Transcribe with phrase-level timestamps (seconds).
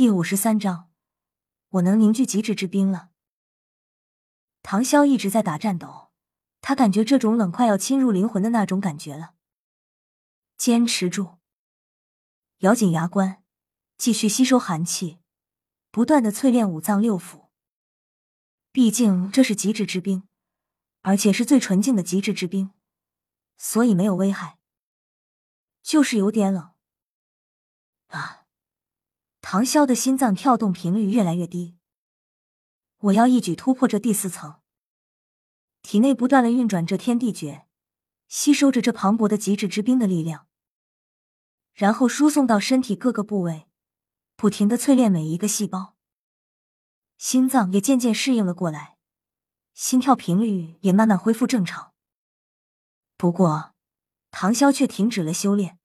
[0.00, 0.90] 第五十三章，
[1.68, 3.10] 我能凝聚极致之冰了。
[4.62, 6.10] 唐潇一直在打颤抖，
[6.62, 9.34] 他感觉这种冷快要侵入灵魂的那种感觉了。
[10.56, 11.36] 坚持住，
[12.60, 13.44] 咬紧牙关，
[13.98, 15.18] 继续吸收寒气，
[15.90, 17.48] 不断的淬炼五脏六腑。
[18.72, 20.26] 毕竟这是极致之冰，
[21.02, 22.72] 而且是最纯净的极致之冰，
[23.58, 24.58] 所以没有危害，
[25.82, 26.72] 就是有点冷。
[28.06, 28.39] 啊！
[29.40, 31.76] 唐潇的心脏跳动频率越来越低。
[32.98, 34.60] 我要一举突破这第四层，
[35.82, 37.66] 体内不断的运转着天地诀，
[38.28, 40.46] 吸收着这磅礴的极致之冰的力量，
[41.72, 43.66] 然后输送到身体各个部位，
[44.36, 45.96] 不停的淬炼每一个细胞。
[47.16, 48.98] 心脏也渐渐适应了过来，
[49.72, 51.94] 心跳频率也慢慢恢复正常。
[53.16, 53.74] 不过，
[54.30, 55.78] 唐潇却停止了修炼，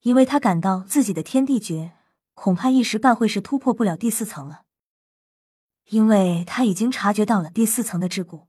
[0.00, 1.96] 因为他感到自己的天地诀。
[2.34, 4.64] 恐怕一时半会是突破不了第四层了，
[5.86, 8.46] 因为他已经察觉到了第四层的桎梏。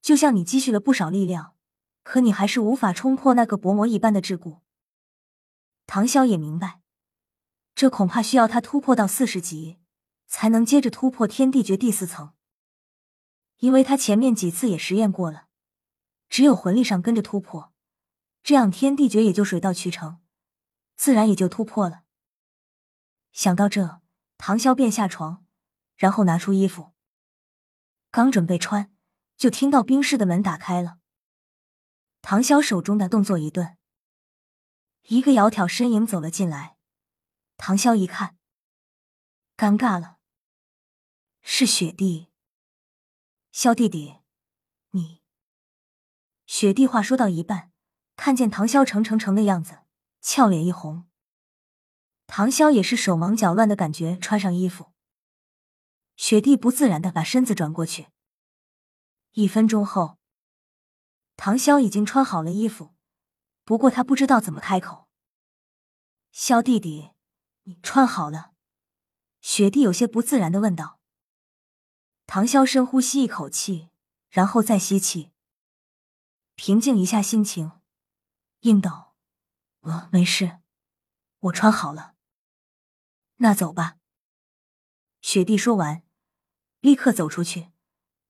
[0.00, 1.54] 就像你积蓄了不少力量，
[2.02, 4.60] 可你还是无法冲破那个薄膜一般的桎梏。
[5.86, 6.80] 唐潇也明白，
[7.74, 9.78] 这恐怕需要他突破到四十级，
[10.26, 12.32] 才能接着突破天地诀第四层。
[13.58, 15.46] 因为他前面几次也实验过了，
[16.28, 17.72] 只有魂力上跟着突破，
[18.42, 20.20] 这样天地诀也就水到渠成，
[20.96, 22.03] 自然也就突破了。
[23.34, 24.00] 想到这，
[24.38, 25.44] 唐潇便下床，
[25.96, 26.94] 然后拿出衣服，
[28.12, 28.94] 刚准备穿，
[29.36, 30.98] 就听到冰室的门打开了。
[32.22, 33.76] 唐潇手中的动作一顿，
[35.08, 36.76] 一个窈窕身影走了进来。
[37.56, 38.38] 唐潇一看，
[39.56, 40.18] 尴尬了，
[41.42, 42.28] 是雪弟。
[43.50, 44.20] 萧弟弟，
[44.90, 45.22] 你……
[46.46, 47.72] 雪弟话说到一半，
[48.14, 49.80] 看见唐潇成成成的样子，
[50.20, 51.08] 俏脸一红。
[52.26, 54.92] 唐潇也是手忙脚乱的感觉，穿上衣服。
[56.16, 58.08] 雪地不自然的把身子转过去。
[59.32, 60.18] 一分钟后，
[61.36, 62.94] 唐潇已经穿好了衣服，
[63.64, 65.08] 不过他不知道怎么开口。
[66.30, 67.10] 萧弟弟，
[67.64, 68.52] 你穿好了？
[69.40, 71.00] 雪地有些不自然的问道。
[72.26, 73.90] 唐潇深呼吸一口气，
[74.30, 75.32] 然后再吸气，
[76.54, 77.72] 平静一下心情，
[78.60, 79.14] 应道
[79.80, 80.60] ：“我没事，
[81.40, 82.13] 我穿好了。”
[83.36, 83.98] 那走吧。
[85.20, 86.02] 雪地说完，
[86.80, 87.70] 立刻走出去，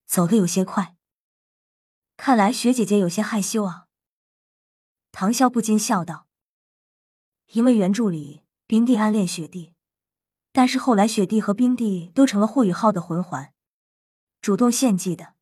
[0.06, 0.96] 走的有些快。
[2.16, 3.88] 看来雪姐姐有些害羞啊。
[5.10, 6.28] 唐潇不禁笑道
[7.52, 9.74] ：“因为原著里冰帝暗恋雪帝，
[10.52, 13.52] 但是后来雪帝和冰帝都成了霍雨浩的魂环，
[14.40, 15.34] 主动献祭的，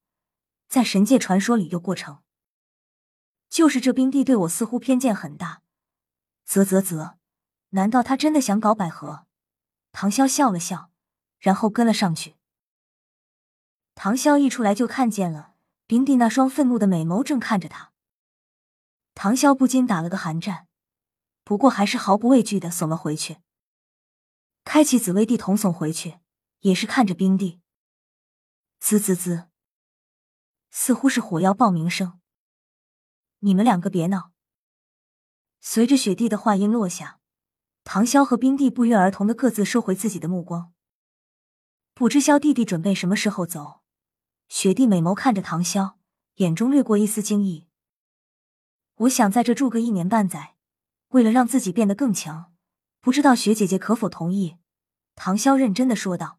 [0.69, 2.23] 在神界传说里有过程。
[3.49, 5.63] 就是这冰帝对我似乎偏见很大。
[6.45, 7.19] 啧啧啧，
[7.71, 9.27] 难道他真的想搞百合？”
[9.93, 10.91] 唐潇笑了笑，
[11.39, 12.37] 然后跟了上去。
[13.95, 15.55] 唐潇一出来就看见了
[15.87, 17.93] 冰帝那双愤怒的美眸正看着他，
[19.15, 20.67] 唐潇不禁打了个寒战，
[21.45, 23.39] 不过还是毫不畏惧的耸了回去。
[24.65, 26.19] 开启紫薇帝瞳耸回去，
[26.61, 27.61] 也是看着冰帝。
[28.81, 29.49] 滋滋滋，
[30.71, 32.19] 似乎是火药爆鸣声。
[33.41, 34.33] 你们两个别闹。
[35.61, 37.22] 随着雪帝的话音落下。
[37.85, 40.73] 唐潇和冰帝不约而同的各自收回自己的目光，
[41.95, 43.83] 不知萧弟弟准备什么时候走。
[44.49, 45.95] 雪帝美眸看着唐潇，
[46.37, 47.69] 眼中掠过一丝惊异。
[48.97, 50.57] 我想在这住个一年半载，
[51.09, 52.53] 为了让自己变得更强，
[53.01, 54.59] 不知道雪姐姐可否同意？
[55.15, 56.39] 唐潇认真的说道。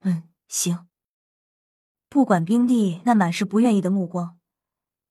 [0.00, 0.86] 嗯，行。
[2.08, 4.38] 不管冰帝那满是不愿意的目光，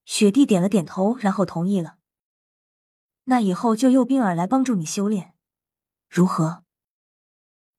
[0.04, 1.98] 雪帝点了点头，然后同意了。
[3.24, 5.34] 那以后就诱冰儿来帮助你修炼，
[6.08, 6.64] 如何？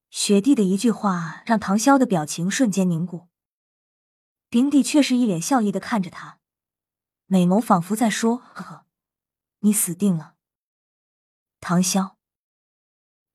[0.09, 3.27] 雪帝的一句话让唐潇的表情瞬间凝固。
[4.47, 6.39] 冰帝却是一脸笑意的看着他，
[7.25, 8.85] 美眸仿佛在说：“呵呵，
[9.59, 10.35] 你死定了。”
[11.59, 12.15] 唐潇，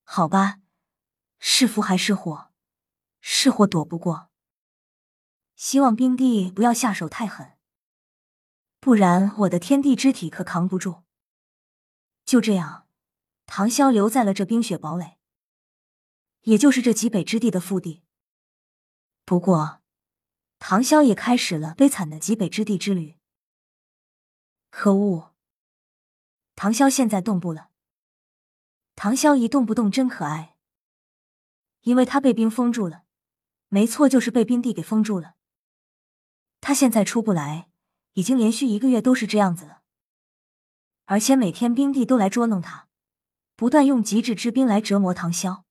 [0.04, 0.60] 好吧，
[1.38, 2.52] 是福还是祸？
[3.20, 4.30] 是祸躲不过。
[5.56, 7.54] 希望冰帝不要下手太狠，
[8.78, 11.02] 不然我的天地之体可扛不住。
[12.28, 12.86] 就这样，
[13.46, 15.16] 唐潇留在了这冰雪堡垒，
[16.42, 18.02] 也就是这极北之地的腹地。
[19.24, 19.80] 不过，
[20.58, 23.16] 唐潇也开始了悲惨的极北之地之旅。
[24.68, 25.34] 可恶！
[26.54, 27.70] 唐潇现在动不了。
[28.94, 30.54] 唐潇一动不动真可爱，
[31.80, 33.04] 因为他被冰封住了。
[33.68, 35.36] 没错，就是被冰帝给封住了。
[36.60, 37.70] 他现在出不来，
[38.12, 39.77] 已经连续一个月都是这样子了。
[41.10, 42.86] 而且每天冰帝都来捉弄他，
[43.56, 45.62] 不断用极致之冰来折磨唐潇。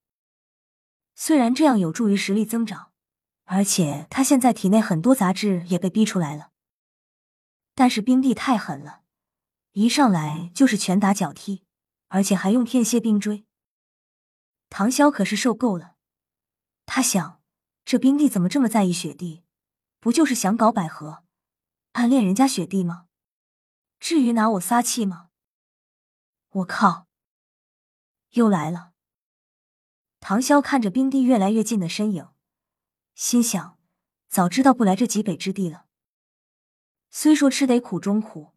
[1.14, 2.92] 虽然这样有助于实力增长，
[3.44, 6.50] 而且他现在体内很多杂质也被逼出来了，
[7.76, 9.04] 但是冰帝太狠了，
[9.74, 11.64] 一上来就是拳打脚踢，
[12.08, 13.46] 而且还用天蝎冰锥。
[14.72, 15.98] 唐潇可是受够了，
[16.88, 17.40] 他想，
[17.86, 19.44] 这冰帝怎么这么在意雪帝？
[20.00, 21.24] 不就是想搞百合，
[21.92, 23.06] 暗恋人家雪帝吗？
[24.00, 25.27] 至于拿我撒气吗？
[26.58, 27.08] 我靠！
[28.32, 28.94] 又来了。
[30.20, 32.30] 唐潇看着冰帝越来越近的身影，
[33.14, 33.78] 心想：
[34.28, 35.86] 早知道不来这极北之地了。
[37.10, 38.56] 虽说吃得苦中苦，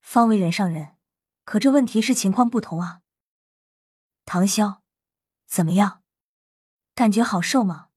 [0.00, 0.96] 方为人上人，
[1.44, 3.00] 可这问题是情况不同啊。
[4.26, 4.80] 唐潇，
[5.46, 6.02] 怎么样？
[6.94, 7.88] 感觉好受吗？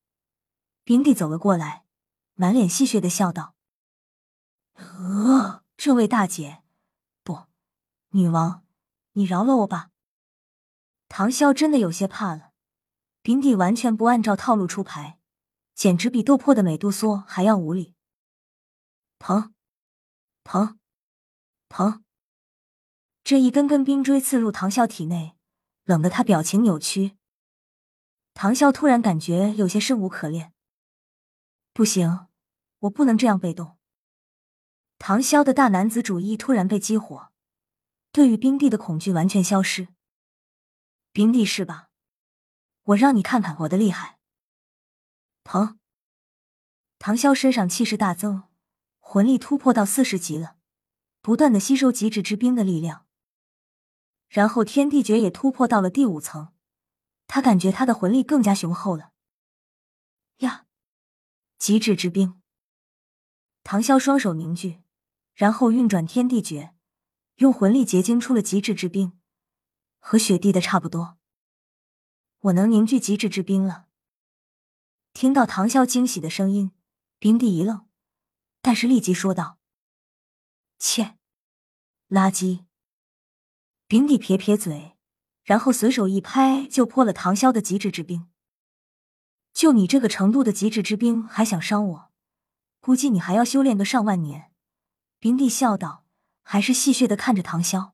[0.83, 1.85] 冰帝走了过来，
[2.35, 3.55] 满脸戏谑的笑道
[4.75, 6.63] ：“呃，这位大姐，
[7.23, 7.47] 不，
[8.11, 8.60] 女王，
[9.13, 9.89] 你饶了我吧。”
[11.09, 12.51] 唐潇真的有些怕了。
[13.21, 15.19] 冰帝完全不按照套路出牌，
[15.75, 17.93] 简直比斗破的美杜莎还要无礼。
[19.19, 19.53] 疼，
[20.43, 20.79] 疼，
[21.69, 22.03] 疼！
[23.23, 25.35] 这一根根冰锥刺入唐啸体内，
[25.83, 27.15] 冷得他表情扭曲。
[28.33, 30.53] 唐啸突然感觉有些生无可恋。
[31.73, 32.27] 不行，
[32.79, 33.77] 我不能这样被动。
[34.97, 37.30] 唐潇的大男子主义突然被激活，
[38.11, 39.87] 对于冰帝的恐惧完全消失。
[41.13, 41.89] 冰帝是吧？
[42.83, 44.19] 我让你看看我的厉害！
[45.43, 45.79] 疼！
[46.99, 48.43] 唐潇身上气势大增，
[48.99, 50.57] 魂力突破到四十级了，
[51.21, 53.05] 不断的吸收极致之冰的力量。
[54.27, 56.53] 然后天地诀也突破到了第五层，
[57.27, 59.11] 他感觉他的魂力更加雄厚了。
[60.37, 60.65] 呀！
[61.57, 62.41] 极致之冰！
[63.63, 64.81] 唐潇双手凝聚，
[65.33, 66.73] 然后运转天地诀，
[67.41, 69.19] 用魂力结晶出了极致之冰，
[69.97, 71.17] 和雪帝的差不多。
[72.41, 73.87] 我能凝聚极致之冰了。
[75.11, 76.71] 听到唐潇惊喜的声音，
[77.17, 77.87] 冰帝一愣，
[78.61, 79.57] 但是立即说道
[80.77, 81.17] ：“切，
[82.09, 82.65] 垃圾！”
[83.89, 84.95] 冰帝撇撇嘴，
[85.43, 88.29] 然后随手一拍，就破了唐潇的极致之冰。
[89.51, 92.11] 就你这个程度的极致之冰，还想伤我？
[92.79, 94.51] 估计你还要修炼个上万年。”
[95.17, 96.00] 冰帝笑道，
[96.51, 97.93] 还是戏谑的看着唐潇。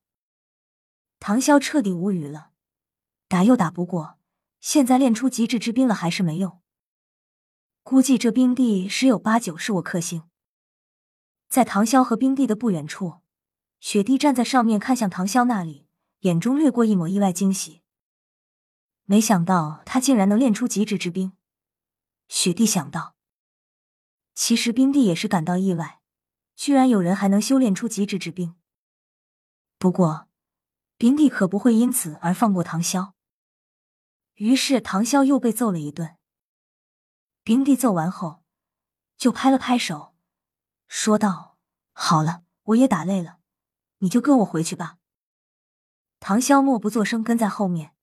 [1.20, 2.54] 唐潇彻底无语了，
[3.28, 4.18] 打又打不过。
[4.60, 6.60] 现在练出极致之冰了还是没用，
[7.84, 10.24] 估计这冰帝十有八九是我克星。
[11.48, 13.20] 在唐潇和冰帝的不远处，
[13.80, 15.86] 雪帝站在上面看向唐潇那里，
[16.22, 17.84] 眼中掠过一抹意外惊喜。
[19.04, 21.34] 没想到他竟然能练出极致之冰。
[22.28, 23.16] 雪帝想到，
[24.34, 25.97] 其实冰帝也是感到意外，
[26.58, 28.56] 居然有人还能修炼出极致之冰。
[29.78, 30.28] 不过，
[30.98, 33.14] 冰帝可不会因此而放过唐潇。
[34.34, 36.18] 于是唐潇又被揍了一顿。
[37.44, 38.44] 冰帝揍完后，
[39.16, 40.16] 就拍了拍手，
[40.88, 41.58] 说道
[41.94, 43.38] ：“好了，我也打累了，
[44.00, 44.98] 你就跟我回去吧。”
[46.20, 47.94] 唐潇默不作声，跟在后面。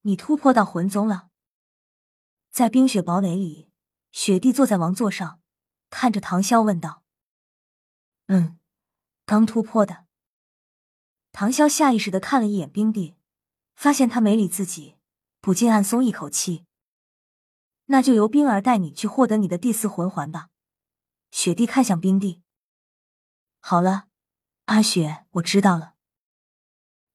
[0.00, 1.30] 你突破到魂宗了？
[2.50, 3.70] 在冰雪堡垒里，
[4.10, 5.40] 雪帝坐在王座上，
[5.90, 7.02] 看着唐潇问道
[8.26, 8.58] ：“嗯，
[9.26, 10.06] 刚突破的。”
[11.32, 13.16] 唐潇下意识的看了一眼冰帝。
[13.76, 14.94] 发现他没理自己，
[15.40, 16.64] 不禁暗松一口气。
[17.86, 20.50] 那就由冰儿带你去获得你的第四魂环吧。
[21.32, 22.40] 雪帝看向冰帝。
[23.58, 24.06] 好了，
[24.66, 25.94] 阿雪，我知道了。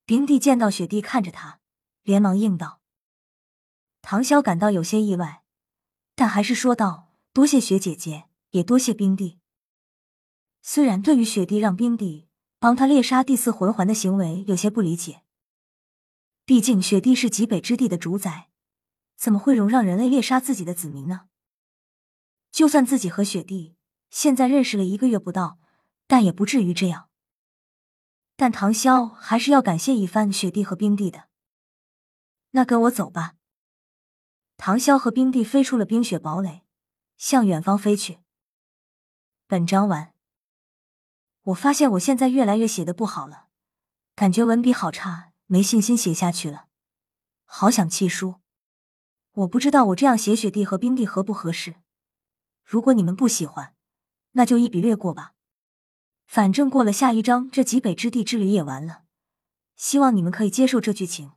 [0.06, 1.62] 冰帝见到雪帝看着他，
[2.04, 2.82] 连忙应道。
[4.02, 5.44] 唐潇感到有些意外，
[6.14, 9.39] 但还是说道：“多谢雪姐姐，也多谢冰帝。”
[10.62, 12.28] 虽然对于雪帝让冰帝
[12.60, 15.24] 帮他猎杀第四魂环的行为有些不理解。
[16.46, 18.50] 毕竟雪帝是极北之地的主宰，
[19.16, 21.28] 怎么会容让人类猎杀自己的子民呢？
[22.52, 23.76] 就算自己和雪帝
[24.10, 25.60] 现在认识了一个月不到，
[26.08, 27.10] 但也不至于这样。
[28.36, 31.26] 但唐潇还是要感谢一番雪帝和冰帝的。
[32.52, 33.36] 那跟我走吧。
[34.58, 36.64] 唐潇和冰帝飞出了冰雪堡垒，
[37.16, 38.20] 向远方飞去。
[39.48, 40.14] 本章完。
[41.44, 43.48] 我发现我现在越来越写的不好了，
[44.16, 45.28] 感觉文笔好差。
[45.52, 46.68] 没信心写下去了，
[47.44, 48.36] 好想弃书。
[49.32, 51.78] 我不知道我这样写雪地和冰地合不合适。
[52.64, 53.74] 如果你们不喜欢，
[54.34, 55.34] 那就一笔略过吧。
[56.28, 59.06] 反正过了下一章，这极北之地之旅也完了。
[59.76, 61.32] 希望你们可以接受这剧情。